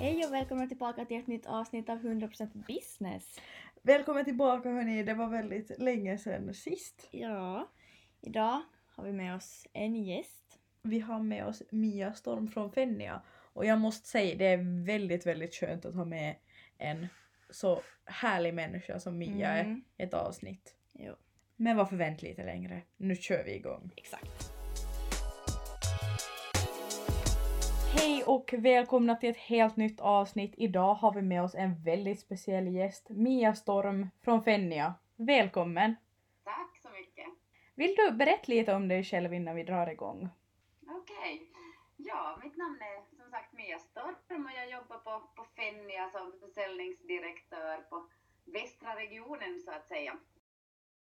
Hej 0.00 0.24
och 0.26 0.32
välkomna 0.32 0.66
tillbaka 0.66 1.04
till 1.04 1.16
ett 1.20 1.26
nytt 1.26 1.46
avsnitt 1.46 1.88
av 1.88 1.98
100% 1.98 2.66
business. 2.66 3.40
Välkommen 3.82 4.24
tillbaka 4.24 4.68
hörni, 4.70 5.02
det 5.02 5.14
var 5.14 5.26
väldigt 5.28 5.78
länge 5.78 6.18
sedan 6.18 6.54
sist. 6.54 7.08
Ja, 7.10 7.68
idag 8.20 8.60
har 8.96 9.04
vi 9.04 9.12
med 9.12 9.36
oss 9.36 9.66
en 9.72 9.96
gäst. 10.04 10.58
Vi 10.82 11.00
har 11.00 11.18
med 11.22 11.46
oss 11.46 11.62
Mia 11.70 12.12
Storm 12.14 12.48
från 12.48 12.72
Fennia 12.72 13.22
och 13.52 13.64
jag 13.66 13.78
måste 13.78 14.08
säga 14.08 14.36
det 14.38 14.46
är 14.46 14.84
väldigt, 14.86 15.26
väldigt 15.26 15.54
skönt 15.54 15.84
att 15.84 15.94
ha 15.94 16.04
med 16.04 16.34
en 16.78 17.06
så 17.50 17.80
härlig 18.04 18.54
människa 18.54 19.00
som 19.00 19.18
Mia 19.18 19.48
Mm. 19.58 19.70
är 19.96 20.02
i 20.02 20.06
ett 20.06 20.14
avsnitt. 20.14 20.74
Jo, 20.92 21.14
Men 21.56 21.76
varför 21.76 21.96
vänta 21.96 22.26
lite 22.26 22.44
längre? 22.44 22.82
Nu 22.96 23.16
kör 23.16 23.44
vi 23.44 23.54
igång. 23.54 23.90
exakt. 23.96 24.52
Hej 27.92 28.24
och 28.26 28.54
välkomna 28.58 29.16
till 29.16 29.30
ett 29.30 29.36
helt 29.36 29.76
nytt 29.76 30.00
avsnitt. 30.00 30.54
Idag 30.56 30.94
har 30.94 31.14
vi 31.14 31.22
med 31.22 31.42
oss 31.42 31.54
en 31.54 31.82
väldigt 31.84 32.20
speciell 32.20 32.68
gäst, 32.68 33.06
Mia 33.10 33.54
Storm 33.54 34.08
från 34.24 34.44
Fennia. 34.44 34.94
Välkommen! 35.16 35.96
Tack 36.44 36.78
så 36.82 36.88
mycket. 36.90 37.26
Vill 37.74 37.94
du 37.94 38.10
berätta 38.10 38.44
lite 38.46 38.74
om 38.74 38.88
dig 38.88 39.04
själv 39.04 39.34
innan 39.34 39.56
vi 39.56 39.62
drar 39.62 39.86
igång? 39.86 40.28
Okej. 40.88 41.52
Ja, 41.96 42.40
mitt 42.42 42.56
namn 42.56 42.78
är 42.80 43.16
som 43.16 43.30
sagt 43.30 43.52
Mia 43.52 43.78
Storm 43.78 44.46
och 44.46 44.52
jag 44.56 44.70
jobbar 44.70 44.98
på, 44.98 45.28
på 45.36 45.44
Fennia 45.56 46.10
som 46.10 46.32
försäljningsdirektör 46.40 47.76
på 47.90 48.06
västra 48.44 48.96
regionen 48.96 49.60
så 49.64 49.70
att 49.70 49.88
säga. 49.88 50.16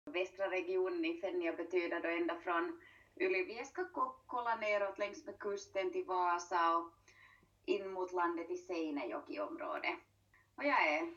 Västra 0.04 0.50
regionen 0.50 1.04
i 1.04 1.20
Fennia 1.20 1.52
betyder 1.52 2.00
då 2.00 2.08
ända 2.08 2.36
från 2.44 2.80
Ylivieska, 3.20 3.84
Kokkola 3.84 4.56
neråt 4.56 4.98
längs 4.98 5.26
med 5.26 5.38
kusten 5.38 5.92
till 5.92 6.04
Vasa 6.04 6.76
och 6.76 6.90
in 7.64 7.90
mot 7.90 8.12
landet 8.12 8.50
i 8.50 8.56
Seinejoki-området. 8.56 9.96
Och 10.54 10.64
jag 10.64 10.88
är 10.88 11.14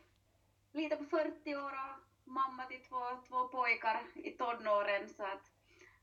lite 0.71 0.95
på 0.95 1.05
40 1.05 1.55
år 1.55 1.71
och 1.71 2.31
mamma 2.31 2.65
till 2.65 2.83
två, 2.83 3.03
två 3.27 3.47
pojkar 3.47 4.03
i 4.15 4.31
tonåren 4.31 5.09
så 5.09 5.23
att 5.23 5.51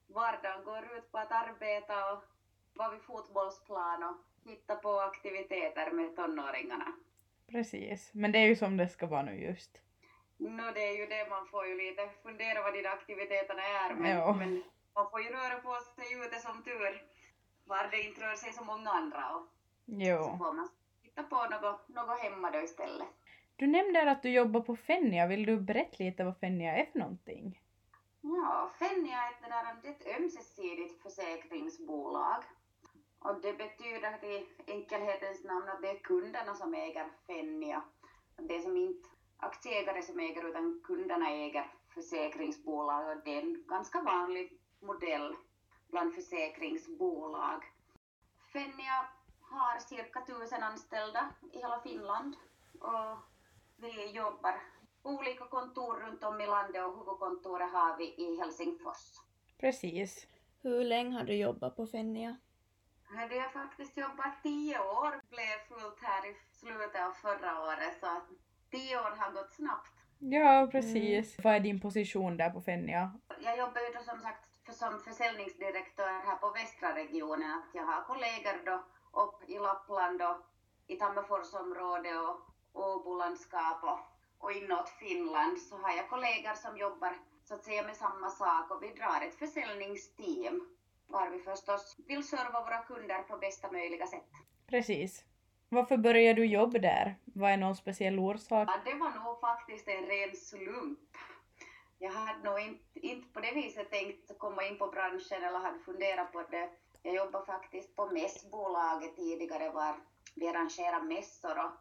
vardagen 0.07 0.65
går 0.65 0.97
ut 0.97 1.13
på 1.13 1.19
att 1.19 1.33
arbeta 1.33 2.13
och 2.13 2.25
vara 2.75 2.91
vid 2.91 3.03
fotbollsplan 3.03 4.03
och 4.03 4.17
hitta 4.51 4.77
på 4.77 5.01
aktiviteter 5.01 5.91
med 5.91 6.17
tonåringarna. 6.17 6.93
Precis, 7.47 8.11
men 8.15 8.33
det 8.33 8.39
är 8.39 8.47
ju 8.47 8.57
som 8.57 8.77
det 8.77 8.89
ska 8.89 9.07
vara 9.07 9.23
nu 9.23 9.35
just. 9.35 9.83
Nå, 10.37 10.71
det 10.75 10.89
är 10.89 10.97
ju 10.97 11.07
det 11.07 11.31
man 11.31 11.47
får 11.47 11.67
ju 11.67 11.77
lite 11.77 12.09
fundera 12.23 12.63
vad 12.63 12.75
där 12.75 12.93
aktiviteterna 12.93 13.63
är, 13.63 13.95
men, 13.95 14.39
men 14.39 14.63
man 14.95 15.11
får 15.11 15.21
ju 15.21 15.29
röra 15.29 15.61
på 15.61 15.79
sig 15.97 16.13
ute 16.25 16.39
som 16.39 16.63
tur 16.63 17.03
var 17.65 17.89
det 17.91 18.03
inte 18.03 18.21
rör 18.21 18.37
sig 18.37 18.53
så 18.53 18.65
många 18.65 18.91
andra 18.91 19.35
och 19.37 19.43
så 19.43 19.51
Jo. 19.87 20.19
får 20.39 20.53
man 20.53 20.69
hitta 21.03 21.23
på 21.23 21.37
något, 21.37 21.89
något 21.89 22.21
hemma 22.21 22.51
då 22.51 22.59
istället. 22.61 23.09
Du 23.57 23.67
nämnde 23.67 24.11
att 24.11 24.23
du 24.23 24.31
jobbar 24.31 24.61
på 24.61 24.77
Fennia. 24.77 25.27
Vill 25.27 25.47
du 25.47 25.61
berätta 25.61 25.97
lite 25.99 26.25
vad 26.25 26.39
Fennia 26.39 26.73
är 26.77 26.87
för 26.93 26.99
någonting? 26.99 27.61
Ja, 28.21 28.71
Fennia 28.79 29.17
är 29.17 29.31
ett, 29.31 29.83
där, 29.83 29.91
ett 29.91 30.21
ömsesidigt 30.21 31.03
försäkringsbolag. 31.03 32.43
Och 33.19 33.41
det 33.41 33.53
betyder 33.53 34.25
i 34.25 34.47
enkelhetens 34.67 35.45
namn 35.45 35.69
att 35.69 35.83
det 35.83 35.91
är 35.91 35.99
kunderna 35.99 36.55
som 36.55 36.75
äger 36.75 37.07
Fennia. 37.27 37.83
Det 38.37 38.57
är 38.57 38.61
som 38.61 38.77
inte 38.77 39.09
aktieägare 39.37 40.03
som 40.03 40.21
äger 40.21 40.49
utan 40.49 40.81
kunderna 40.85 41.31
äger 41.31 41.73
försäkringsbolag 41.95 43.09
och 43.09 43.25
det 43.25 43.39
är 43.39 43.43
en 43.43 43.65
ganska 43.69 44.03
vanlig 44.03 44.62
modell 44.83 45.35
bland 45.91 46.15
försäkringsbolag. 46.15 47.63
Fennia 48.53 49.07
har 49.41 49.79
cirka 49.79 50.21
tusen 50.21 50.63
anställda 50.63 51.31
i 51.53 51.59
hela 51.59 51.81
Finland 51.81 52.37
och 52.81 53.19
vi 53.77 54.11
jobbar 54.11 54.55
på 55.03 55.09
olika 55.09 55.45
kontor 55.45 55.95
runt 55.95 56.25
om 56.25 56.41
i 56.41 56.47
landet 56.47 56.85
och 56.85 56.99
huvudkontoret 56.99 57.73
har 57.73 57.97
vi 57.97 58.05
i 58.05 58.39
Helsingfors. 58.41 59.21
Precis. 59.61 60.27
Hur 60.63 60.85
länge 60.85 61.17
har 61.17 61.25
du 61.25 61.35
jobbat 61.35 61.77
på 61.77 61.87
Fennia? 61.87 62.37
Hade 63.05 63.37
jag 63.37 63.53
faktiskt 63.53 63.97
jobbat 63.97 64.43
tio 64.43 64.79
år, 64.79 65.21
blev 65.31 65.59
fullt 65.69 65.99
här 66.03 66.31
i 66.31 66.37
slutet 66.53 67.03
av 67.07 67.13
förra 67.13 67.63
året 67.63 68.01
så 68.01 68.07
att 68.07 68.29
tio 68.71 68.99
år 68.99 69.17
har 69.17 69.33
gått 69.33 69.53
snabbt. 69.53 69.93
Ja, 70.19 70.69
precis. 70.73 71.37
Vad 71.45 71.55
är 71.55 71.61
din 71.61 71.81
position 71.81 72.37
där 72.37 72.51
på 72.51 72.61
Fennia? 72.61 73.13
Jag 73.41 73.59
jobbar 73.59 73.81
ju 73.81 73.93
då 73.95 74.03
som 74.03 74.21
sagt 74.21 74.52
som 74.83 75.01
försäljningsdirektör 75.01 76.15
här 76.27 76.37
på 76.37 76.51
västra 76.51 76.95
regionen. 76.95 77.51
Att 77.59 77.71
jag 77.73 77.87
har 77.91 78.03
kollegor 78.03 78.57
då 78.69 78.77
upp 79.23 79.51
i 79.51 79.59
Lappland 79.59 80.23
och 80.23 80.39
i 80.87 80.97
Tammerforsområdet 80.97 82.17
och 82.29 82.37
Åbolandskap 82.73 83.81
och, 83.91 84.01
och 84.39 84.53
inåt 84.53 84.89
Finland 84.89 85.59
så 85.59 85.77
har 85.83 85.93
jag 85.97 86.09
kollegor 86.09 86.55
som 86.55 86.77
jobbar 86.77 87.13
så 87.45 87.55
att 87.55 87.65
säga 87.65 87.83
med 87.83 87.97
samma 87.97 88.31
sak 88.31 88.71
och 88.71 88.83
vi 88.83 88.89
drar 88.89 89.21
ett 89.27 89.35
försäljningsteam 89.35 90.57
var 91.07 91.31
vi 91.31 91.39
förstås 91.39 91.97
vill 92.09 92.29
serva 92.29 92.61
våra 92.65 92.83
kunder 92.83 93.23
på 93.23 93.37
bästa 93.37 93.73
möjliga 93.73 94.07
sätt. 94.07 94.31
Precis. 94.67 95.25
Varför 95.69 95.97
började 95.97 96.41
du 96.41 96.47
jobba 96.47 96.79
där? 96.79 97.17
Vad 97.25 97.51
är 97.51 97.57
någon 97.57 97.77
speciell 97.77 98.19
orsak? 98.19 98.69
Ja, 98.69 98.77
det 98.85 98.95
var 98.95 99.11
nog 99.11 99.41
faktiskt 99.41 99.89
en 99.89 100.07
ren 100.07 100.37
slump. 100.37 101.12
Jag 102.03 102.11
hade 102.11 102.51
nog 102.51 102.61
inte, 102.61 103.07
inte 103.07 103.29
på 103.33 103.41
det 103.41 103.53
viset 103.55 103.91
tänkt 103.91 104.39
komma 104.39 104.65
in 104.65 104.79
på 104.79 104.87
branschen 104.87 105.43
eller 105.43 105.59
hade 105.59 105.79
funderat 105.79 106.33
på 106.33 106.43
det. 106.43 106.71
Jag 107.03 107.15
jobbade 107.15 107.47
faktiskt 107.47 107.97
på 107.97 108.07
mässbolaget 108.07 109.17
tidigare 109.17 109.71
var 109.71 109.95
vi 110.35 110.49
arrangerade 110.49 111.05
mässor 111.05 111.59
och, 111.59 111.73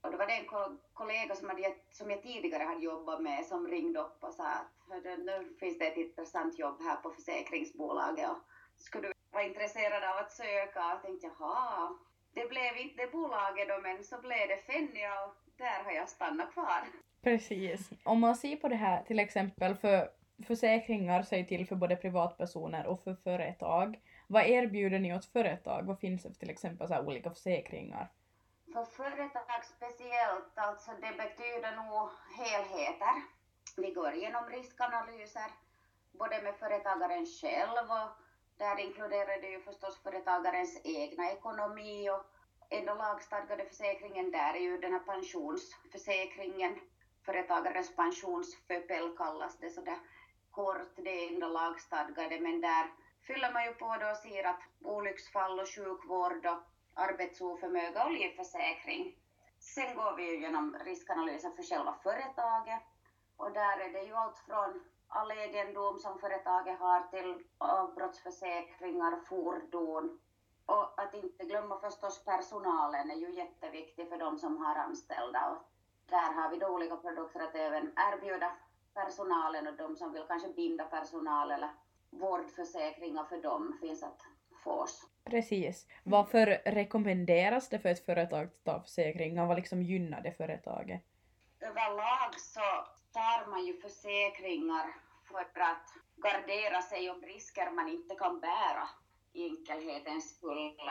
och 0.00 0.10
då 0.10 0.18
var 0.18 0.26
det 0.26 0.32
en 0.32 0.78
kollega 0.92 1.34
som, 1.34 1.48
hade, 1.48 1.74
som 1.90 2.10
jag 2.10 2.22
tidigare 2.22 2.62
hade 2.62 2.84
jobbat 2.84 3.22
med 3.22 3.46
som 3.46 3.68
ringde 3.68 4.00
upp 4.00 4.24
och 4.24 4.34
sa 4.34 4.46
att 4.46 4.66
nu 5.18 5.56
finns 5.60 5.78
det 5.78 5.86
ett 5.86 5.96
intressant 5.96 6.58
jobb 6.58 6.82
här 6.82 6.96
på 6.96 7.10
försäkringsbolaget 7.10 8.30
och 8.30 8.38
skulle 8.76 9.08
du 9.08 9.14
vara 9.30 9.44
intresserad 9.44 10.04
av 10.04 10.16
att 10.16 10.32
söka? 10.32 10.84
Och 10.84 10.90
jag 10.90 11.02
tänkte 11.02 11.30
jaha, 11.38 11.96
det 12.32 12.48
blev 12.48 12.76
inte 12.76 13.02
det 13.06 13.12
bolaget 13.12 13.68
då 13.68 13.80
men 13.82 14.04
så 14.04 14.18
blev 14.18 14.48
det 14.48 14.56
Fennia 14.56 15.24
och 15.24 15.34
där 15.56 15.84
har 15.84 15.92
jag 15.92 16.08
stannat 16.08 16.52
kvar. 16.52 16.82
Precis. 17.28 17.90
Om 18.04 18.20
man 18.20 18.36
ser 18.36 18.56
på 18.56 18.68
det 18.68 18.76
här 18.76 19.02
till 19.02 19.18
exempel 19.18 19.74
för 19.74 20.10
försäkringar 20.46 21.22
så 21.22 21.44
till 21.44 21.66
för 21.66 21.76
både 21.76 21.96
privatpersoner 21.96 22.86
och 22.86 23.02
för 23.04 23.14
företag. 23.14 24.00
Vad 24.26 24.46
erbjuder 24.46 24.98
ni 24.98 25.14
åt 25.14 25.24
företag? 25.24 25.82
Vad 25.86 26.00
finns 26.00 26.22
det 26.22 26.28
för 26.28 26.38
till 26.38 26.50
exempel 26.50 26.88
så 26.88 26.94
här 26.94 27.06
olika 27.06 27.30
försäkringar? 27.30 28.08
För 28.72 28.84
företag 28.84 29.64
speciellt, 29.76 30.52
alltså 30.54 30.90
det 30.90 31.12
betyder 31.22 31.76
nog 31.76 32.08
helheter. 32.38 33.14
Vi 33.76 33.90
går 33.90 34.14
igenom 34.14 34.44
riskanalyser, 34.50 35.50
både 36.12 36.42
med 36.42 36.54
företagaren 36.54 37.26
själv 37.26 37.90
och 37.90 38.10
där 38.56 38.80
inkluderar 38.80 39.40
det 39.42 39.50
ju 39.50 39.60
förstås 39.60 40.02
företagarens 40.02 40.80
egna 40.84 41.32
ekonomi 41.32 42.10
och 42.10 42.22
enda 42.70 42.94
lagstadgade 42.94 43.64
försäkringen 43.64 44.30
där 44.30 44.54
är 44.54 44.60
ju 44.60 44.78
den 44.78 44.92
här 44.92 45.00
pensionsförsäkringen. 45.00 46.78
Företagarens 47.28 47.96
pensionsföpel 47.96 49.10
kallas 49.16 49.56
det 49.56 49.70
sådär 49.70 49.98
kort, 50.50 50.96
det 50.96 51.10
är 51.10 51.32
enda 51.32 51.48
lagstadgade 51.48 52.38
men 52.38 52.60
där 52.60 52.90
fyller 53.26 53.50
man 53.52 53.64
ju 53.64 53.72
på 53.72 53.96
då 53.96 54.06
och 54.10 54.16
ser 54.16 54.44
att 54.44 54.62
olycksfall 54.82 55.60
och 55.60 55.68
sjukvård 55.68 56.46
och 56.46 56.58
arbetsoförmåga 56.94 58.04
och 58.04 58.10
livförsäkring. 58.10 59.14
Sen 59.58 59.94
går 59.94 60.12
vi 60.16 60.22
ju 60.22 60.36
igenom 60.36 60.76
riskanalysen 60.80 61.52
för 61.56 61.62
själva 61.62 61.94
företaget. 62.02 62.82
Och 63.36 63.52
där 63.52 63.76
är 63.78 63.88
det 63.88 64.02
ju 64.02 64.16
allt 64.16 64.38
från 64.38 64.80
all 65.08 65.30
egendom 65.30 65.98
som 65.98 66.18
företaget 66.18 66.78
har 66.78 67.00
till 67.00 67.42
avbrottsförsäkringar, 67.58 69.16
fordon. 69.28 70.10
Och 70.66 71.00
att 71.02 71.14
inte 71.14 71.44
glömma 71.44 71.76
förstås 71.76 72.24
personalen 72.24 73.10
är 73.10 73.14
ju 73.14 73.30
jätteviktig 73.30 74.08
för 74.08 74.16
de 74.16 74.38
som 74.38 74.56
har 74.56 74.74
anställda. 74.74 75.50
Och 75.50 75.58
där 76.08 76.32
har 76.32 76.50
vi 76.50 76.56
då 76.56 76.66
olika 76.66 76.96
produkter 76.96 77.40
att 77.40 77.54
även 77.54 77.92
erbjuda 77.96 78.52
personalen 78.94 79.66
och 79.66 79.76
de 79.76 79.96
som 79.96 80.12
vill 80.12 80.22
kanske 80.28 80.48
binda 80.48 80.84
personal 80.84 81.50
eller 81.50 81.70
vårdförsäkringar 82.10 83.24
för 83.24 83.42
dem 83.42 83.78
finns 83.80 84.02
att 84.02 84.22
få 84.64 84.70
oss. 84.70 85.06
Precis. 85.24 85.86
Varför 86.04 86.46
rekommenderas 86.64 87.68
det 87.68 87.78
för 87.78 87.88
ett 87.88 88.06
företag 88.06 88.44
att 88.44 88.64
ta 88.64 88.80
försäkringar? 88.80 89.46
Vad 89.46 89.56
liksom 89.56 89.82
gynnar 89.82 90.20
det 90.20 90.32
företaget? 90.32 91.02
Överlag 91.60 92.40
så 92.40 92.60
tar 93.12 93.50
man 93.50 93.66
ju 93.66 93.74
försäkringar 93.80 94.94
för 95.28 95.60
att 95.60 95.94
gardera 96.16 96.82
sig 96.82 97.10
om 97.10 97.22
risker 97.22 97.70
man 97.70 97.88
inte 97.88 98.14
kan 98.14 98.40
bära 98.40 98.88
i 99.32 99.48
enkelhetens 99.48 100.36
skull. 100.36 100.90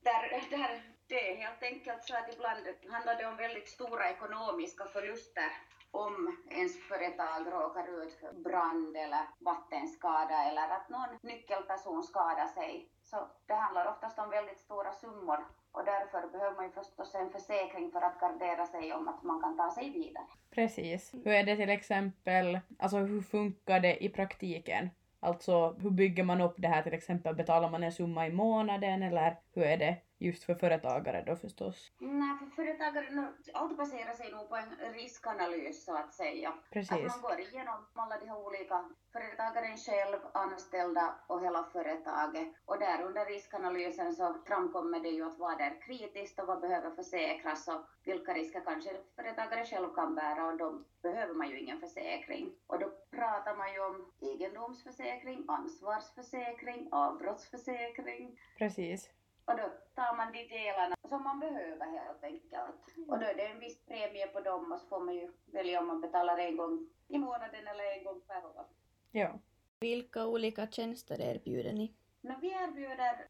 Där, 0.00 0.46
där 0.50 0.82
det 1.10 1.30
är 1.30 1.36
helt 1.44 1.62
enkelt 1.62 2.02
så 2.04 2.14
att 2.16 2.32
ibland 2.34 2.62
handlar 2.94 3.14
det 3.16 3.26
om 3.26 3.36
väldigt 3.36 3.68
stora 3.68 4.10
ekonomiska 4.10 4.84
förluster 4.84 5.50
om 5.90 6.36
ens 6.50 6.74
företag 6.88 7.40
råkar 7.52 7.86
ut 8.02 8.12
för 8.20 8.32
brand 8.32 8.96
eller 8.96 9.22
vattenskada 9.38 10.36
eller 10.48 10.66
att 10.76 10.88
någon 10.88 11.12
nyckelperson 11.22 12.02
skadar 12.02 12.46
sig. 12.46 12.88
Så 13.02 13.16
det 13.46 13.54
handlar 13.54 13.86
oftast 13.92 14.18
om 14.18 14.30
väldigt 14.30 14.58
stora 14.58 14.92
summor 14.92 15.38
och 15.72 15.84
därför 15.84 16.28
behöver 16.28 16.56
man 16.56 16.64
ju 16.64 16.70
förstås 16.70 17.14
en 17.14 17.30
försäkring 17.30 17.90
för 17.92 18.00
att 18.00 18.20
gardera 18.20 18.66
sig 18.66 18.92
om 18.92 19.08
att 19.08 19.22
man 19.22 19.40
kan 19.42 19.56
ta 19.56 19.70
sig 19.70 19.90
vidare. 19.90 20.26
Precis. 20.50 21.14
Hur 21.14 21.32
är 21.32 21.44
det 21.44 21.56
till 21.56 21.70
exempel, 21.70 22.60
alltså 22.78 22.96
hur 22.96 23.22
funkar 23.22 23.80
det 23.80 24.04
i 24.04 24.08
praktiken? 24.08 24.90
Alltså 25.22 25.76
hur 25.78 25.90
bygger 25.90 26.24
man 26.24 26.40
upp 26.40 26.54
det 26.56 26.68
här 26.68 26.82
till 26.82 26.94
exempel? 26.94 27.34
Betalar 27.34 27.70
man 27.70 27.82
en 27.82 27.92
summa 27.92 28.26
i 28.26 28.32
månaden 28.32 29.02
eller 29.02 29.36
hur 29.54 29.62
är 29.62 29.76
det 29.76 29.96
just 30.18 30.44
för 30.44 30.54
företagare 30.54 31.24
då 31.26 31.36
förstås? 31.36 31.92
Nej, 31.98 32.38
för 32.38 32.46
företagare, 32.46 33.32
allt 33.52 33.76
baserar 33.76 34.12
sig 34.12 34.32
nog 34.32 34.48
på 34.48 34.56
en 34.56 34.92
riskanalys 34.92 35.84
så 35.84 35.96
att 35.96 36.14
säga. 36.14 36.52
Precis. 36.70 36.92
Att 36.92 37.06
man 37.06 37.20
går 37.20 37.40
igenom 37.40 37.86
alla 37.94 38.18
de 38.18 38.26
här 38.28 38.46
olika, 38.46 38.90
företagaren 39.12 39.76
själv, 39.76 40.20
anställda 40.34 41.14
och 41.26 41.44
hela 41.44 41.64
företaget. 41.72 42.48
Och 42.64 42.78
där 42.78 43.02
under 43.02 43.26
riskanalysen 43.26 44.14
så 44.14 44.36
framkommer 44.46 45.00
det 45.00 45.08
ju 45.08 45.26
att 45.26 45.38
vad 45.38 45.60
är 45.60 45.80
kritiskt 45.86 46.40
och 46.40 46.46
vad 46.46 46.60
behöver 46.60 46.90
försäkras 46.90 47.68
och 47.68 47.80
vilka 48.04 48.34
risker 48.34 48.60
kanske 48.60 48.90
företagare 49.16 49.64
själv 49.64 49.94
kan 49.94 50.14
bära 50.14 50.46
och 50.46 50.58
då 50.58 50.84
behöver 51.02 51.34
man 51.34 51.48
ju 51.50 51.60
ingen 51.60 51.80
försäkring. 51.80 52.52
Och 52.66 52.78
då 52.78 52.90
pratar 53.10 53.56
man 53.56 53.72
ju 53.72 53.80
om 53.80 54.12
egendomsförsäkring, 54.20 55.44
ansvarsförsäkring, 55.48 56.88
avbrottsförsäkring. 56.92 58.38
Precis. 58.58 59.10
Och 59.50 59.56
då 59.56 59.72
tar 59.94 60.16
man 60.16 60.32
de 60.32 60.48
delarna 60.48 60.96
som 61.08 61.22
man 61.22 61.40
behöver 61.40 61.86
helt 61.86 62.24
enkelt. 62.24 63.08
Och 63.08 63.18
då 63.18 63.26
är 63.26 63.34
det 63.34 63.46
en 63.46 63.60
viss 63.60 63.84
premie 63.86 64.26
på 64.26 64.40
dem 64.40 64.72
och 64.72 64.80
så 64.80 64.86
får 64.86 65.00
man 65.00 65.14
ju 65.14 65.32
välja 65.46 65.80
om 65.80 65.86
man 65.86 66.00
betalar 66.00 66.38
en 66.38 66.56
gång 66.56 66.88
i 67.08 67.18
månaden 67.18 67.66
eller 67.66 67.98
en 67.98 68.04
gång 68.04 68.20
per 68.20 68.46
år. 68.46 68.64
Ja. 69.10 69.38
Vilka 69.80 70.26
olika 70.26 70.66
tjänster 70.66 71.20
erbjuder 71.20 71.72
ni? 71.72 71.94
Men 72.20 72.40
vi 72.40 72.48
erbjuder 72.48 73.26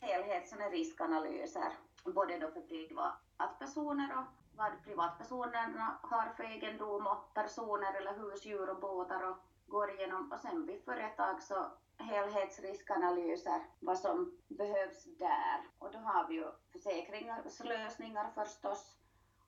helhets 0.00 0.52
och 0.52 0.70
riskanalyser, 0.70 1.72
både 2.04 2.38
då 2.38 2.50
för 2.50 2.60
privatpersoner 2.60 4.18
och 4.18 4.24
vad 4.56 4.84
privatpersonerna 4.84 5.98
har 6.02 6.28
för 6.36 6.44
egendom 6.44 7.06
och 7.06 7.34
personer 7.34 7.94
eller 7.94 8.12
husdjur 8.12 8.70
och 8.70 8.80
båtar 8.80 9.30
och 9.30 9.36
går 9.66 9.90
igenom. 9.90 10.32
Och 10.32 10.40
sen 10.40 10.66
vid 10.66 10.84
företag 10.84 11.42
så 11.42 11.66
helhetsriskanalyser, 11.98 13.60
vad 13.80 13.98
som 13.98 14.38
behövs 14.48 15.04
där. 15.18 15.60
Och 15.78 15.92
då 15.92 15.98
har 15.98 16.28
vi 16.28 16.34
ju 16.34 16.46
försäkringslösningar 16.72 18.30
förstås. 18.34 18.96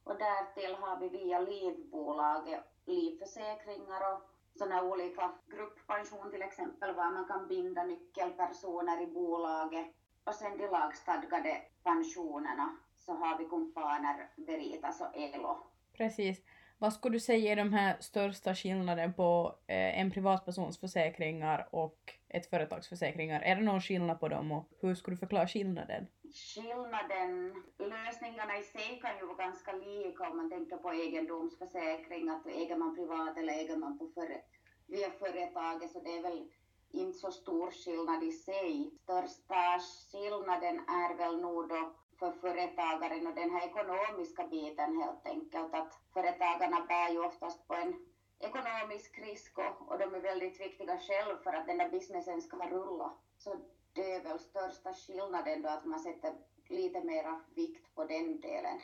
Och 0.04 0.18
därtill 0.18 0.74
har 0.74 1.00
vi 1.00 1.08
via 1.08 1.40
livbolaget 1.40 2.64
livförsäkringar 2.88 4.12
och 4.12 4.22
sådana 4.58 4.82
olika 4.82 5.32
grupppension 5.46 6.30
till 6.30 6.42
exempel, 6.42 6.94
var 6.94 7.10
man 7.10 7.24
kan 7.24 7.48
binda 7.48 7.82
nyckelpersoner 7.82 9.02
i 9.02 9.06
bolaget. 9.06 9.86
Och 10.24 10.34
sen 10.34 10.58
de 10.58 10.66
lagstadgade 10.66 11.62
pensionerna 11.82 12.76
så 12.96 13.12
har 13.12 13.38
vi 13.38 13.44
kumpaner, 13.44 14.30
Veritas 14.36 15.00
och 15.00 15.16
ELO. 15.16 15.56
Precis. 15.92 16.38
Vad 16.80 16.92
skulle 16.92 17.16
du 17.16 17.20
säga 17.20 17.52
är 17.52 17.56
de 17.56 17.72
här 17.72 17.96
största 18.00 18.54
skillnaden 18.54 19.12
på 19.14 19.54
eh, 19.66 20.00
en 20.00 20.10
privatpersons 20.10 20.80
försäkringar 20.80 21.68
och 21.70 21.98
ett 22.28 22.50
företags 22.50 22.88
försäkringar? 22.88 23.40
Är 23.40 23.56
det 23.56 23.62
någon 23.62 23.80
skillnad 23.80 24.20
på 24.20 24.28
dem 24.28 24.52
och 24.52 24.68
hur 24.80 24.94
skulle 24.94 25.14
du 25.14 25.18
förklara 25.18 25.48
skillnaden? 25.48 26.06
Skillnaden, 26.54 27.62
lösningarna 27.78 28.58
i 28.58 28.62
sig 28.62 29.00
kan 29.02 29.18
ju 29.18 29.26
vara 29.26 29.36
ganska 29.36 29.72
lika 29.72 30.30
om 30.30 30.36
man 30.36 30.50
tänker 30.50 30.76
på 30.76 30.92
egendomsförsäkring, 30.92 32.28
att 32.28 32.46
äger 32.46 32.76
man 32.76 32.96
privat 32.96 33.38
eller 33.38 33.52
äger 33.52 33.76
man 33.76 33.98
på 33.98 34.08
före, 34.14 34.40
via 34.86 35.10
företaget 35.10 35.92
så 35.92 36.00
det 36.00 36.16
är 36.18 36.22
väl 36.22 36.48
inte 36.92 37.18
så 37.18 37.30
stor 37.30 37.70
skillnad 37.70 38.22
i 38.24 38.32
sig. 38.32 38.90
Största 39.02 39.78
skillnaden 40.12 40.76
är 40.88 41.16
väl 41.16 41.40
nog 41.40 41.68
då 41.68 41.94
för 42.18 42.32
företagaren 42.32 43.26
och 43.26 43.34
den 43.34 43.50
här 43.50 43.66
ekonomiska 43.66 44.46
biten 44.46 45.02
helt 45.02 45.26
enkelt. 45.26 45.74
Att 45.74 45.92
företagarna 46.12 46.86
bär 46.88 47.10
ju 47.12 47.20
oftast 47.24 47.68
på 47.68 47.74
en 47.74 47.94
ekonomisk 48.40 49.18
risk 49.18 49.58
och, 49.58 49.88
och 49.88 49.98
de 49.98 50.14
är 50.14 50.20
väldigt 50.20 50.60
viktiga 50.60 50.98
själv 50.98 51.36
för 51.44 51.52
att 51.52 51.66
den 51.66 51.78
där 51.78 51.90
businessen 51.90 52.42
ska 52.42 52.56
rulla. 52.56 53.12
Så 53.38 53.56
det 53.92 54.12
är 54.12 54.22
väl 54.22 54.38
största 54.38 54.94
skillnaden 54.94 55.62
då 55.62 55.68
att 55.68 55.84
man 55.84 56.00
sätter 56.00 56.32
lite 56.68 57.04
mera 57.04 57.40
vikt 57.54 57.94
på 57.94 58.04
den 58.04 58.40
delen. 58.40 58.78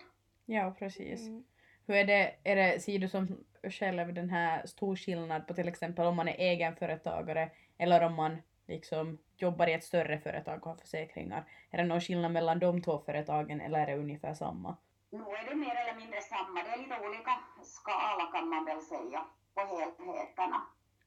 Ja, 0.45 0.75
precis. 0.79 1.27
Mm. 1.27 1.45
Hur 1.87 1.95
är 1.95 2.05
det, 2.05 2.37
är 2.45 2.57
det, 2.57 2.81
ser 2.81 2.99
du 2.99 3.09
som 3.09 3.45
själv 3.63 4.15
den 4.15 4.31
här 4.31 4.67
stor 4.67 4.97
skillnad 4.97 5.47
på 5.47 5.55
till 5.55 5.69
exempel 5.69 6.07
om 6.07 6.17
man 6.17 6.29
är 6.29 6.39
egenföretagare 6.39 7.51
eller 7.79 8.03
om 8.03 8.15
man 8.15 8.37
liksom 8.67 9.19
jobbar 9.37 9.67
i 9.67 9.73
ett 9.73 9.85
större 9.85 10.19
företag 10.19 10.67
och 10.67 10.71
har 10.71 10.77
försäkringar? 10.77 11.45
Är 11.71 11.79
det 11.79 11.85
någon 11.85 12.01
skillnad 12.01 12.33
mellan 12.33 12.59
de 12.59 12.83
två 12.83 12.99
företagen 12.99 13.61
eller 13.61 13.79
är 13.79 13.87
det 13.87 13.97
ungefär 13.97 14.35
samma? 14.35 14.77
Nu 15.11 15.19
är 15.19 15.51
det 15.51 15.55
mer 15.55 15.77
eller 15.77 15.95
mindre 15.95 16.21
samma, 16.21 16.63
det 16.63 16.71
är 16.71 16.79
lite 16.79 17.07
olika 17.07 17.39
skala 17.63 18.27
kan 18.33 18.49
man 18.49 18.65
väl 18.65 18.81
säga 18.81 19.25
på 19.55 19.61
helheterna. 19.61 20.63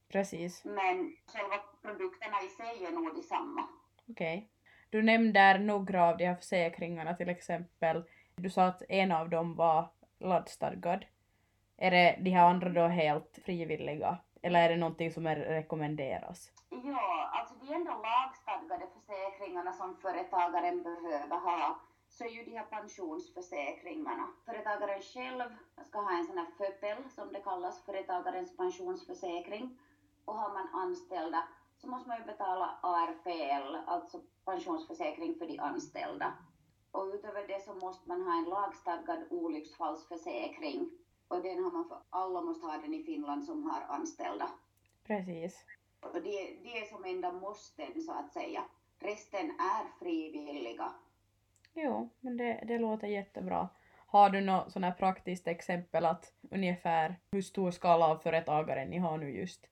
Precis. 0.10 0.66
Men 0.66 1.16
själva 1.34 1.56
produkterna 1.82 2.42
i 2.42 2.50
sig 2.50 2.86
är 2.86 2.92
nog 2.92 3.16
detsamma. 3.16 3.68
Okej. 4.10 4.50
Du 4.90 5.02
nämnde 5.02 5.58
några 5.58 6.04
av 6.10 6.18
de 6.18 6.26
här 6.26 6.36
försäkringarna 6.36 7.14
till 7.14 7.30
exempel. 7.30 8.04
Du 8.36 8.50
sa 8.50 8.64
att 8.64 8.82
en 8.90 9.12
av 9.12 9.30
dem 9.30 9.56
var 9.56 9.90
laddstadgad. 10.20 11.06
Är 11.78 11.92
det 11.92 12.18
de 12.22 12.30
här 12.30 12.50
andra 12.50 12.70
då 12.70 12.88
helt 12.88 13.40
frivilliga? 13.46 14.18
Eller 14.42 14.64
är 14.64 14.70
det 14.70 14.76
någonting 14.78 15.12
som 15.12 15.28
rekommenderas? 15.28 16.52
Ja, 16.70 17.30
alltså 17.34 17.56
de 17.68 17.74
enda 17.74 17.98
lagstadgade 17.98 18.88
försäkringarna 18.88 19.74
som 19.74 19.96
företagaren 19.96 20.84
behöver 20.84 21.38
ha 21.40 21.80
så 22.10 22.24
är 22.24 22.30
ju 22.30 22.44
de 22.44 22.58
här 22.58 22.66
pensionsförsäkringarna. 22.66 24.28
Företagaren 24.46 25.02
själv 25.02 25.50
ska 25.86 26.00
ha 26.02 26.18
en 26.18 26.26
sån 26.26 26.38
här 26.38 26.48
FÖPEL 26.58 27.10
som 27.10 27.34
det 27.34 27.40
kallas, 27.40 27.86
företagarens 27.86 28.58
pensionsförsäkring. 28.58 29.80
Och 30.26 30.36
har 30.36 30.54
man 30.54 30.68
anställda 30.74 31.44
så 31.78 31.88
måste 31.88 32.08
man 32.08 32.18
ju 32.18 32.26
betala 32.26 32.80
ARPL, 32.82 33.76
alltså 33.86 34.22
pensionsförsäkring 34.46 35.38
för 35.38 35.48
de 35.48 35.60
anställda. 35.60 36.34
Och 36.92 37.06
utöver 37.06 37.48
det 37.48 37.64
så 37.66 37.74
måste 37.74 38.10
man 38.10 38.22
ha 38.22 38.38
en 38.38 38.50
lagstadgad 38.50 39.28
olycksfallsförsäkring. 39.30 40.90
Och 41.28 41.42
den 41.42 41.64
har 41.64 41.72
man 41.72 41.88
för, 41.88 41.98
alla 42.10 42.42
måste 42.42 42.66
ha 42.66 42.78
den 42.78 42.94
i 42.94 43.04
Finland 43.04 43.46
som 43.46 43.64
har 43.64 43.96
anställda. 43.96 44.50
Precis. 45.04 45.66
Och 46.00 46.14
det, 46.14 46.56
det 46.64 46.78
är 46.78 46.86
som 46.86 47.06
enda 47.06 47.32
måsten 47.32 48.02
så 48.02 48.12
att 48.12 48.34
säga. 48.34 48.64
Resten 49.00 49.46
är 49.50 50.00
frivilliga. 50.00 50.92
Jo, 51.74 52.10
men 52.20 52.38
det, 52.38 52.64
det 52.68 52.78
låter 52.78 53.08
jättebra. 53.08 53.70
Har 54.08 54.30
du 54.30 54.42
något 54.42 54.72
sån 54.72 54.84
här 54.84 54.92
praktiskt 54.92 55.48
exempel 55.48 56.06
att 56.06 56.34
ungefär 56.52 57.16
hur 57.32 57.42
stor 57.42 57.72
skala 57.72 58.08
av 58.08 58.18
företagare 58.18 58.86
ni 58.86 58.98
har 58.98 59.18
nu 59.18 59.30
just? 59.30 59.68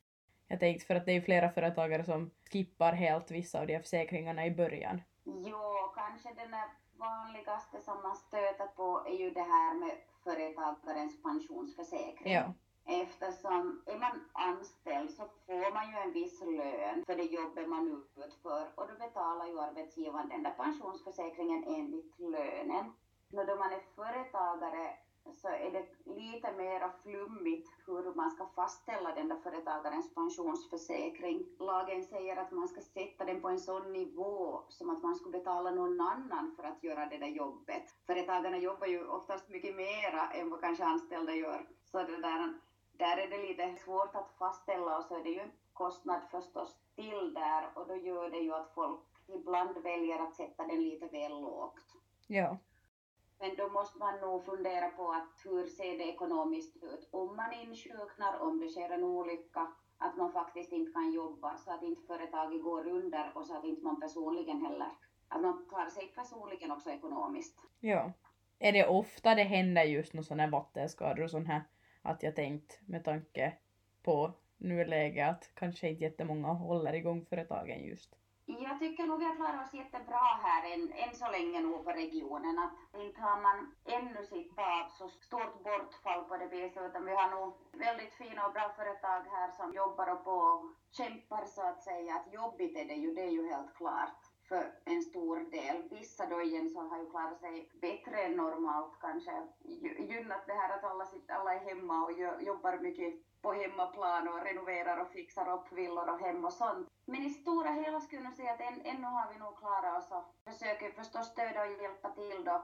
Jag 0.47 0.59
tänkte 0.59 0.85
för 0.85 0.95
att 0.95 1.05
det 1.05 1.11
är 1.11 1.21
flera 1.21 1.49
företagare 1.49 2.03
som 2.03 2.31
skippar 2.51 2.93
helt 2.93 3.31
vissa 3.31 3.59
av 3.59 3.67
de 3.67 3.73
här 3.73 3.81
försäkringarna 3.81 4.45
i 4.45 4.51
början. 4.51 5.01
Jo, 5.23 5.91
kanske 5.95 6.33
den 6.33 6.51
där 6.51 6.69
vanligaste 6.97 7.81
som 7.81 8.01
man 8.01 8.15
stöter 8.15 8.67
på 8.67 9.05
är 9.07 9.19
ju 9.19 9.29
det 9.31 9.41
här 9.41 9.79
med 9.79 9.97
företagarens 10.23 11.23
pensionsförsäkring. 11.23 12.33
Ja. 12.33 12.53
Eftersom 12.87 13.81
är 13.85 13.99
man 13.99 14.29
anställd 14.33 15.11
så 15.11 15.23
får 15.45 15.73
man 15.73 15.89
ju 15.91 15.97
en 15.97 16.13
viss 16.13 16.41
lön 16.41 17.05
för 17.05 17.15
det 17.15 17.23
jobbet 17.23 17.69
man 17.69 17.87
utför 17.87 18.71
och 18.75 18.87
då 18.87 18.93
betalar 19.05 19.47
ju 19.47 19.59
arbetsgivaren 19.59 20.29
den 20.29 20.43
där 20.43 20.51
pensionsförsäkringen 20.51 21.63
enligt 21.63 22.19
lönen. 22.19 22.93
Men 23.29 23.47
då 23.47 23.55
man 23.55 23.71
är 23.71 23.81
företagare 23.95 24.93
så 25.33 25.47
är 25.47 25.71
det 25.71 25.85
lite 26.03 26.51
mer 26.51 26.91
flummigt 27.03 27.69
hur 27.85 28.13
man 28.13 28.31
ska 28.31 28.45
fastställa 28.45 29.15
den 29.15 29.27
där 29.27 29.35
företagarens 29.43 30.13
pensionsförsäkring. 30.13 31.45
Lagen 31.59 32.03
säger 32.03 32.37
att 32.37 32.51
man 32.51 32.67
ska 32.67 32.81
sätta 32.81 33.25
den 33.25 33.41
på 33.41 33.49
en 33.49 33.59
sån 33.59 33.93
nivå 33.93 34.61
som 34.69 34.89
att 34.89 35.03
man 35.03 35.15
skulle 35.15 35.37
betala 35.37 35.71
någon 35.71 36.01
annan 36.01 36.55
för 36.55 36.63
att 36.63 36.83
göra 36.83 37.05
det 37.05 37.17
där 37.17 37.27
jobbet. 37.27 37.83
Företagarna 38.05 38.57
jobbar 38.57 38.87
ju 38.87 39.07
oftast 39.07 39.49
mycket 39.49 39.75
mera 39.75 40.27
än 40.27 40.49
vad 40.49 40.61
kanske 40.61 40.85
anställda 40.85 41.33
gör. 41.33 41.67
Så 41.91 41.97
det 41.97 42.21
där, 42.21 42.53
där 42.97 43.17
är 43.17 43.27
det 43.29 43.47
lite 43.47 43.75
svårt 43.83 44.15
att 44.15 44.31
fastställa 44.39 44.97
och 44.97 45.03
så 45.03 45.19
är 45.19 45.23
det 45.23 45.29
ju 45.29 45.39
en 45.39 45.51
kostnad 45.73 46.21
förstås 46.31 46.77
till 46.95 47.33
där 47.33 47.69
och 47.73 47.87
då 47.87 47.95
gör 47.95 48.29
det 48.29 48.37
ju 48.37 48.53
att 48.53 48.73
folk 48.75 49.01
ibland 49.27 49.77
väljer 49.83 50.19
att 50.19 50.35
sätta 50.35 50.67
den 50.67 50.83
lite 50.83 51.07
väl 51.07 51.31
lågt. 51.31 51.95
Ja. 52.27 52.57
Men 53.39 53.55
då 53.55 53.69
måste 53.69 53.99
man 53.99 54.19
nog 54.19 54.45
fundera 54.45 54.89
på 54.89 55.11
att 55.11 55.41
hur 55.43 55.67
ser 55.67 55.97
det 55.97 56.03
ekonomiskt 56.03 56.83
ut 56.83 57.09
om 57.11 57.35
man 57.35 57.53
insjuknar, 57.53 58.39
om 58.39 58.59
det 58.59 58.69
sker 58.69 58.89
en 58.89 59.03
olycka, 59.03 59.67
att 59.97 60.17
man 60.17 60.31
faktiskt 60.31 60.71
inte 60.71 60.91
kan 60.91 61.11
jobba 61.11 61.57
så 61.57 61.71
att 61.71 61.83
inte 61.83 62.01
företaget 62.07 62.63
går 62.63 62.87
under 62.87 63.31
och 63.37 63.45
så 63.45 63.57
att 63.57 63.63
inte 63.63 63.83
man 63.83 63.99
personligen 63.99 64.61
heller 64.65 64.91
att 65.27 65.41
man 65.41 65.65
klarar 65.69 65.89
sig 65.89 66.07
personligen 66.15 66.71
också 66.71 66.89
ekonomiskt. 66.89 67.59
Ja. 67.79 68.11
Är 68.59 68.71
det 68.71 68.87
ofta 68.87 69.35
det 69.35 69.43
händer 69.43 69.83
just 69.83 70.25
sån 70.25 70.39
här 70.39 70.51
vattenskador 70.51 71.23
och 71.23 71.31
sån 71.31 71.45
här 71.45 71.61
att 72.05 72.23
jag 72.23 72.35
tänkt 72.35 72.79
med 72.87 73.03
tanke 73.03 73.53
på 74.03 74.33
nuläget 74.57 75.29
att 75.29 75.51
kanske 75.55 75.89
inte 75.89 76.03
jättemånga 76.03 76.47
håller 76.47 76.93
igång 76.93 77.25
företagen 77.25 77.79
just. 77.83 78.15
Jag 78.47 78.79
tycker 78.79 79.05
nog 79.05 79.19
vi 79.19 79.25
har 79.25 79.35
klarat 79.35 79.67
oss 79.67 79.73
jättebra 79.73 80.25
här 80.45 80.73
än, 80.73 80.93
än 81.03 81.15
så 81.15 81.31
länge 81.31 81.59
nog 81.61 81.85
på 81.85 81.91
regionen. 81.91 82.59
Att 82.59 83.01
inte 83.01 83.21
har 83.21 83.41
man 83.41 83.75
ännu 83.85 84.25
sett 84.25 84.57
av 84.57 84.89
så 84.89 85.07
stort 85.09 85.63
bortfall 85.63 86.23
på 86.29 86.37
det 86.37 86.47
viset 86.47 86.83
utan 86.89 87.05
vi 87.05 87.15
har 87.15 87.29
nog 87.35 87.53
väldigt 87.71 88.13
fina 88.13 88.47
och 88.47 88.53
bra 88.53 88.73
företag 88.77 89.21
här 89.35 89.51
som 89.51 89.73
jobbar 89.73 90.07
och 90.13 90.23
på 90.23 90.31
och 90.31 90.65
kämpar 90.97 91.45
så 91.45 91.61
att 91.61 91.83
säga. 91.83 92.15
Att 92.15 92.33
jobbigt 92.33 92.77
är 92.77 92.85
det 92.85 92.93
ju, 92.93 93.13
det 93.13 93.21
är 93.21 93.31
ju 93.31 93.47
helt 93.47 93.73
klart 93.75 94.19
för 94.49 94.63
stor 95.45 95.51
del. 95.51 95.89
Vissa 95.89 96.25
då 96.25 96.41
igen 96.41 96.69
så 96.69 96.79
har 96.79 96.99
ju 96.99 97.09
klarat 97.09 97.39
sig 97.39 97.69
bättre 97.81 98.21
än 98.21 98.37
normalt 98.37 98.99
kanske. 99.01 99.31
Gynnat 99.99 100.47
det 100.47 100.53
här 100.53 100.77
att 100.77 100.83
alla, 100.83 101.05
sitter, 101.05 101.33
alla 101.33 101.53
är 101.53 101.59
hemma 101.59 102.03
och 102.05 102.11
jo- 102.11 102.39
jobbar 102.39 102.77
mycket 102.77 103.13
på 103.41 103.53
hemmaplan 103.53 104.27
och 104.27 104.43
renoverar 104.45 104.97
och 105.01 105.11
fixar 105.11 105.53
upp 105.53 105.71
villor 105.71 106.09
och 106.09 106.19
hem 106.19 106.45
och 106.45 106.53
sånt. 106.53 106.87
Men 107.05 107.21
i 107.21 107.29
stora 107.29 107.71
hela 107.71 107.99
skulle 108.01 108.23
jag 108.23 108.33
säga 108.33 108.53
att 108.53 108.61
än, 108.61 108.81
ännu 108.85 109.07
har 109.07 109.33
vi 109.33 109.39
nog 109.39 109.57
klarat 109.57 110.03
oss 110.03 110.11
och 110.11 110.53
försöker 110.53 110.89
förstås 110.91 111.27
stödja 111.27 111.61
och 111.61 111.81
hjälpa 111.81 112.09
till 112.09 112.43
då 112.45 112.61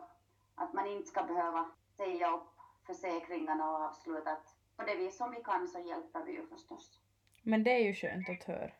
att 0.55 0.73
man 0.73 0.87
inte 0.87 1.07
ska 1.07 1.23
behöva 1.23 1.71
säga 1.97 2.33
upp 2.35 2.47
försäkringarna 2.87 3.71
och 3.71 3.81
avsluta. 3.83 4.37
På 4.77 4.83
det 4.83 4.95
vis 4.95 5.17
som 5.17 5.31
vi 5.31 5.43
kan 5.43 5.67
så 5.67 5.79
hjälper 5.79 6.23
vi 6.23 6.31
ju 6.31 6.47
förstås. 6.47 7.01
Men 7.43 7.63
det 7.63 7.71
är 7.71 7.79
ju 7.79 7.93
skönt 7.93 8.29
att 8.29 8.43
höra. 8.43 8.71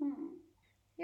Mm. 0.00 0.42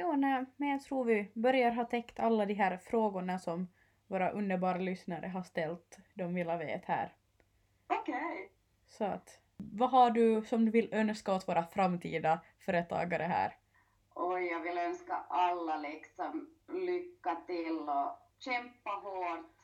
Jo, 0.01 0.17
nej, 0.17 0.45
men 0.57 0.69
jag 0.69 0.83
tror 0.83 1.05
vi 1.05 1.31
börjar 1.35 1.71
ha 1.71 1.85
täckt 1.85 2.21
alla 2.21 2.47
de 2.47 2.55
här 2.55 2.77
frågorna 2.77 3.39
som 3.39 3.69
våra 4.07 4.31
underbara 4.31 4.79
lyssnare 4.79 5.27
har 5.27 5.43
ställt. 5.43 5.99
De 6.15 6.35
vill 6.35 6.49
ha 6.49 6.57
vet 6.57 6.85
här. 6.85 7.13
Okej. 7.87 8.53
Så 8.87 9.05
att, 9.05 9.41
vad 9.57 9.91
har 9.91 10.11
du 10.11 10.43
som 10.43 10.65
du 10.65 10.71
vill 10.71 10.95
önska 10.95 11.35
åt 11.35 11.49
våra 11.49 11.65
framtida 11.65 12.41
företagare 12.59 13.23
här? 13.23 13.57
Och 14.15 14.43
jag 14.43 14.61
vill 14.61 14.79
önska 14.79 15.15
alla 15.29 15.77
liksom 15.77 16.51
lycka 16.69 17.37
till 17.47 17.79
och 17.79 18.19
kämpa 18.39 18.91
hårt. 18.91 19.57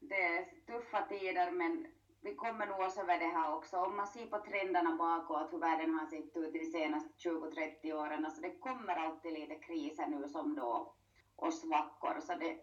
Det 0.00 0.22
är 0.22 0.44
tuffa 0.66 1.02
tider 1.02 1.50
men 1.50 1.86
vi 2.20 2.34
kommer 2.34 2.66
nog 2.66 2.80
oss 2.80 2.98
över 2.98 3.18
det 3.18 3.26
här 3.26 3.54
också. 3.54 3.76
Om 3.76 3.96
man 3.96 4.06
ser 4.06 4.26
på 4.26 4.38
trenderna 4.38 4.96
bakåt 4.96 5.52
hur 5.52 5.58
världen 5.58 5.94
har 5.94 6.06
sett 6.06 6.36
ut 6.36 6.52
de 6.52 6.64
senaste 6.64 7.28
20-30 7.28 7.92
åren, 7.92 8.24
alltså 8.24 8.40
det 8.40 8.58
kommer 8.60 8.94
alltid 8.94 9.32
lite 9.32 9.54
kriser 9.54 10.06
nu 10.06 10.28
som 10.28 10.54
då 10.54 10.94
och 11.36 11.52
svackor. 11.52 12.20
Så 12.20 12.34
det 12.34 12.56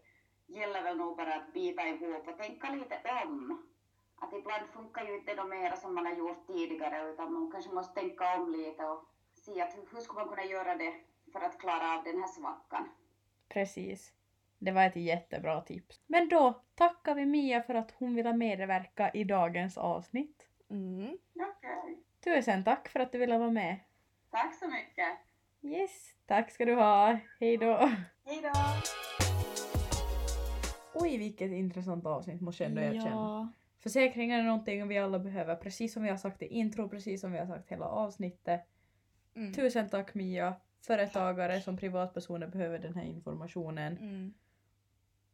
gäller 0.48 0.84
väl 0.84 0.98
nog 0.98 1.18
bara 1.18 1.36
att 1.36 1.54
bita 1.54 1.88
ihop 1.88 2.28
och 2.28 2.38
tänka 2.38 2.70
lite 2.70 3.00
om. 3.26 3.64
Att 4.16 4.34
ibland 4.34 4.68
funkar 4.74 5.06
ju 5.06 5.16
inte 5.16 5.36
de 5.36 5.50
mera 5.50 5.76
som 5.76 5.96
man 5.96 6.06
har 6.06 6.14
gjort 6.14 6.48
tidigare 6.48 7.10
utan 7.10 7.34
man 7.34 7.52
kanske 7.52 7.72
måste 7.72 8.02
tänka 8.02 8.36
om 8.36 8.52
lite 8.52 8.86
och 8.86 9.06
se 9.34 9.62
att 9.62 9.76
hur 9.92 10.02
skulle 10.02 10.20
man 10.20 10.30
kunna 10.30 10.46
göra 10.46 10.76
det 10.76 10.94
för 11.32 11.40
att 11.40 11.60
klara 11.60 11.98
av 11.98 12.04
den 12.04 12.20
här 12.20 12.28
svackan. 12.28 12.90
Precis. 13.50 14.14
Det 14.64 14.72
var 14.72 14.84
ett 14.84 14.96
jättebra 14.96 15.62
tips. 15.62 16.02
Men 16.08 16.30
då 16.30 16.62
tackar 16.76 17.16
vi 17.16 17.26
Mia 17.26 17.62
för 17.62 17.76
att 17.76 17.92
hon 17.92 18.16
ville 18.16 18.34
medverka 18.34 19.12
i 19.12 19.24
dagens 19.24 19.78
avsnitt. 19.78 20.48
Mm. 20.70 21.18
Okej. 21.36 22.00
Tusen 22.24 22.64
tack 22.64 22.90
för 22.90 23.00
att 23.00 23.12
du 23.12 23.18
ville 23.18 23.38
vara 23.38 23.52
med. 23.52 23.80
Tack 24.32 24.56
så 24.56 24.68
mycket. 24.68 25.18
Yes, 25.62 26.16
tack 26.26 26.52
ska 26.52 26.66
du 26.66 26.76
ha. 26.76 27.20
Hej 27.40 27.58
då. 27.58 27.92
Hej 28.26 28.42
då. 28.42 28.52
Oj, 30.94 31.18
vilket 31.18 31.52
intressant 31.52 32.06
avsnitt 32.06 32.42
måste 32.42 32.64
jag 32.64 32.70
ändå 32.70 32.82
erkänna. 32.82 33.10
Ja. 33.10 33.48
Försäkringar 33.80 34.40
är 34.40 34.44
någonting 34.44 34.88
vi 34.88 34.98
alla 34.98 35.20
behöver, 35.20 35.56
precis 35.56 35.94
som 35.94 36.04
vi 36.04 36.10
har 36.10 36.18
sagt 36.18 36.42
i 36.42 36.46
intro, 36.46 36.90
precis 36.90 37.22
som 37.22 37.32
vi 37.32 37.38
har 37.38 37.46
sagt 37.46 37.72
hela 37.72 37.86
avsnittet. 37.86 38.62
Mm. 39.36 39.54
Tusen 39.54 39.90
tack 39.90 40.14
Mia. 40.14 40.56
Företagare 40.82 41.62
som 41.62 41.78
privatpersoner 41.78 42.48
behöver 42.48 42.80
den 42.80 42.96
här 42.96 43.04
informationen. 43.04 43.98
Mm. 43.98 44.34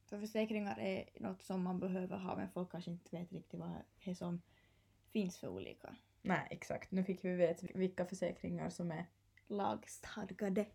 För 0.10 0.20
försäkringar 0.20 0.80
är 0.80 1.10
något 1.20 1.42
som 1.42 1.64
man 1.64 1.80
behöver 1.80 2.18
ha 2.18 2.36
men 2.36 2.50
folk 2.50 2.72
kanske 2.72 2.92
inte 2.92 3.18
vet 3.18 3.32
riktigt 3.32 3.60
vad 3.60 3.70
det 4.04 4.12
är 4.12 4.16
som 4.16 4.42
finns 5.12 5.38
för 5.38 5.48
olika 5.48 5.96
Nej, 6.22 6.48
exakt. 6.52 6.92
Nu 6.92 7.04
fick 7.04 7.26
vi 7.26 7.36
veta 7.36 7.68
vilka 7.74 8.06
försäkringar 8.06 8.70
som 8.70 8.92
är 8.92 9.06
lagstadgade. 9.48 10.66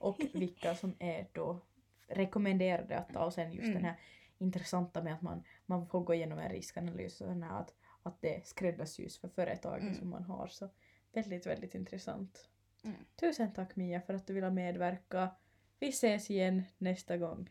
och 0.00 0.20
vilka 0.34 0.74
som 0.74 0.94
är 0.98 1.26
då 1.32 1.60
rekommenderade 2.08 2.98
att 2.98 3.12
ta 3.12 3.24
och 3.24 3.32
sen 3.34 3.52
just 3.52 3.62
Mm. 3.64 3.74
den 3.74 3.84
här 3.84 3.96
intressanta 4.38 5.02
med 5.02 5.14
att 5.14 5.22
man, 5.22 5.42
man 5.66 5.86
får 5.86 6.00
gå 6.00 6.14
igenom 6.14 6.38
en 6.38 6.48
riskanalys 6.50 7.20
och 7.20 7.28
den 7.28 7.42
här 7.42 7.60
att, 7.60 7.74
att 8.02 8.20
det 8.22 8.46
skräddarsys 8.46 9.18
för 9.18 9.28
företagen 9.28 9.80
Mm. 9.82 9.94
som 9.94 10.10
man 10.10 10.22
har. 10.22 10.46
Så 10.46 10.68
väldigt, 11.12 11.46
väldigt 11.46 11.74
intressant. 11.74 12.48
Mm. 12.84 12.96
Tusen 13.20 13.52
tack 13.52 13.76
Mia 13.76 14.00
för 14.00 14.14
att 14.14 14.26
du 14.26 14.32
ville 14.34 14.50
medverka. 14.50 15.30
Vi 15.78 15.88
ses 15.88 16.30
igen 16.30 16.62
nästa 16.78 17.16
gång. 17.16 17.50